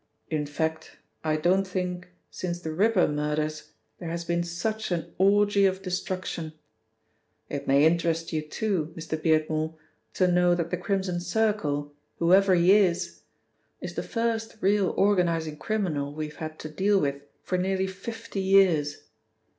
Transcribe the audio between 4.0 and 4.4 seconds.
has